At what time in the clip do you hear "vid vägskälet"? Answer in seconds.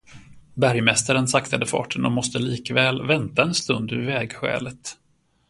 3.91-4.97